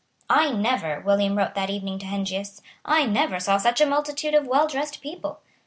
"I 0.31 0.49
never," 0.51 0.99
William 1.01 1.37
wrote 1.37 1.53
that 1.53 1.69
evening 1.69 1.99
to 1.99 2.07
Heinsius, 2.07 2.63
"I 2.83 3.05
never 3.05 3.39
saw 3.39 3.57
such 3.59 3.81
a 3.81 3.85
multitude 3.85 4.33
of 4.33 4.47
welldressed 4.47 4.99
people." 4.99 5.41